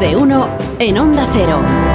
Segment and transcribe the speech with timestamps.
[0.00, 0.48] De uno
[0.78, 1.85] en Onda Cero.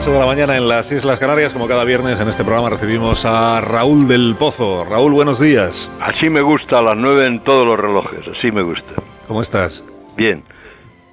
[0.00, 1.52] 8 de la mañana en las Islas Canarias.
[1.52, 4.86] Como cada viernes en este programa recibimos a Raúl del Pozo.
[4.86, 5.90] Raúl, buenos días.
[6.00, 8.94] Así me gusta, a las 9 en todos los relojes, así me gusta.
[9.28, 9.84] ¿Cómo estás?
[10.16, 10.42] Bien.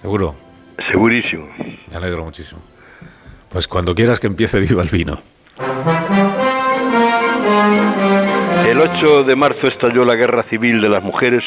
[0.00, 0.34] ¿Seguro?
[0.90, 1.46] Segurísimo.
[1.92, 2.60] Me alegro muchísimo.
[3.50, 5.20] Pues cuando quieras que empiece viva el vino.
[8.66, 11.44] El 8 de marzo estalló la guerra civil de las mujeres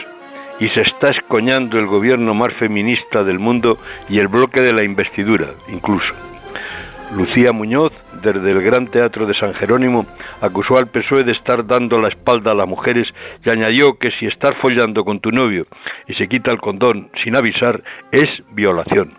[0.62, 4.86] y se está escoñando el gobierno más feminista del mundo y el bloque de la
[4.86, 6.14] investidura, incluso.
[7.14, 10.05] Lucía Muñoz, desde el Gran Teatro de San Jerónimo,
[10.41, 13.08] acusó al PSOE de estar dando la espalda a las mujeres
[13.44, 15.66] y añadió que si estás follando con tu novio
[16.08, 19.14] y se quita el condón sin avisar es violación.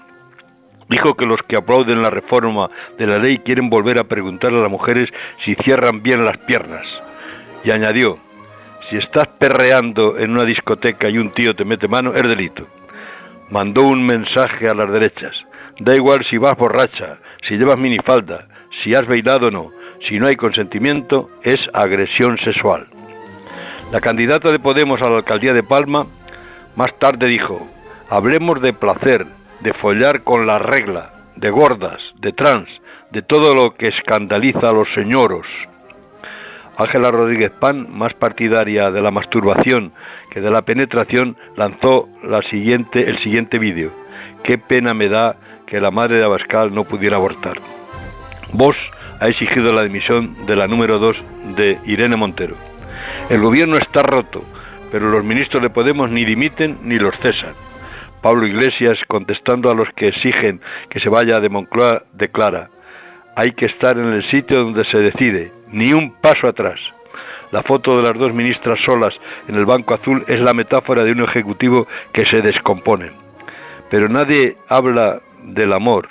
[0.88, 4.60] Dijo que los que aplauden la reforma de la ley quieren volver a preguntar a
[4.60, 5.08] las mujeres
[5.44, 6.86] si cierran bien las piernas.
[7.64, 8.18] Y añadió,
[8.90, 12.66] si estás perreando en una discoteca y un tío te mete mano, es delito.
[13.50, 15.34] Mandó un mensaje a las derechas.
[15.80, 18.46] Da igual si vas borracha, si llevas minifalda,
[18.82, 19.70] si has bailado o no,
[20.08, 22.86] si no hay consentimiento, es agresión sexual.
[23.92, 26.06] La candidata de Podemos a la alcaldía de Palma
[26.76, 27.66] más tarde dijo,
[28.10, 29.26] hablemos de placer,
[29.60, 32.68] de follar con la regla, de gordas, de trans,
[33.12, 35.46] de todo lo que escandaliza a los señoros.
[36.76, 39.92] Ángela Rodríguez Pan, más partidaria de la masturbación
[40.30, 43.90] que de la penetración, lanzó el siguiente vídeo.
[44.42, 45.36] Qué pena me da
[45.66, 47.58] que la madre de Abascal no pudiera abortar.
[48.52, 48.76] Vox
[49.20, 51.16] ha exigido la dimisión de la número 2
[51.56, 52.54] de Irene Montero.
[53.28, 54.42] El gobierno está roto,
[54.92, 57.54] pero los ministros de Podemos ni dimiten ni los cesan.
[58.22, 60.60] Pablo Iglesias, contestando a los que exigen
[60.90, 62.70] que se vaya de Moncloa, declara,
[63.36, 66.80] hay que estar en el sitio donde se decide, ni un paso atrás.
[67.52, 69.14] La foto de las dos ministras solas
[69.46, 73.10] en el Banco Azul es la metáfora de un ejecutivo que se descompone.
[73.90, 76.08] Pero nadie habla del amor.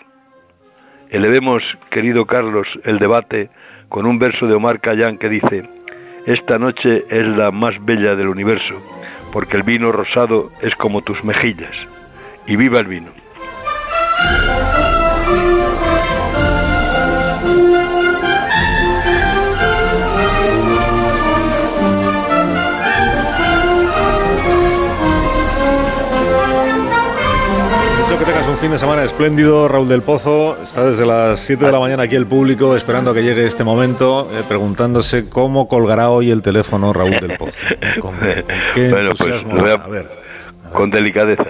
[1.10, 3.50] Elevemos, querido Carlos, el debate
[3.90, 5.64] con un verso de Omar Cayán que dice,
[6.26, 8.76] esta noche es la más bella del universo,
[9.32, 11.76] porque el vino rosado es como tus mejillas.
[12.48, 13.25] Y viva el vino.
[28.16, 30.56] Deseo que tengas un fin de semana espléndido, Raúl del Pozo.
[30.64, 33.66] Está desde las 7 de la mañana aquí el público esperando a que llegue este
[33.66, 37.68] momento, eh, preguntándose cómo colgará hoy el teléfono Raúl del Pozo.
[38.00, 38.28] ¿Con, con
[38.74, 40.10] qué Bueno, pues, a- a ver,
[40.72, 41.44] Con delicadeza.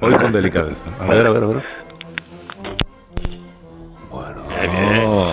[0.00, 0.86] hoy con delicadeza.
[0.98, 1.62] A ver, a ver, a ver.
[4.10, 5.24] Bueno.